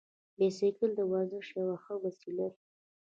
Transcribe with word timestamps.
بایسکل 0.37 0.91
د 0.95 0.99
ورزش 1.11 1.47
یوه 1.59 1.75
ښه 1.83 1.93
وسیله 2.03 2.47
ده. 2.53 2.59